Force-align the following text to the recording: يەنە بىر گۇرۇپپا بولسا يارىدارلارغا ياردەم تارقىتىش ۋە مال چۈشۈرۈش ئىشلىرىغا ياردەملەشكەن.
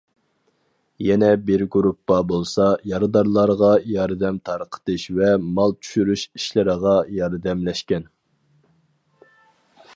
يەنە 1.07 1.27
بىر 1.49 1.63
گۇرۇپپا 1.75 2.17
بولسا 2.31 2.65
يارىدارلارغا 2.93 3.69
ياردەم 3.97 4.41
تارقىتىش 4.49 5.05
ۋە 5.19 5.29
مال 5.59 5.77
چۈشۈرۈش 5.89 6.27
ئىشلىرىغا 6.41 6.95
ياردەملەشكەن. 7.21 8.09